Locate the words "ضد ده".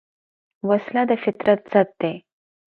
1.71-2.13